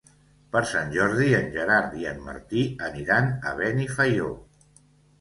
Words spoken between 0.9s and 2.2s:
Jordi en Gerard i